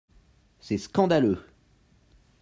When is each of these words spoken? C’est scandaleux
C’est 0.59 0.79
scandaleux 0.79 1.45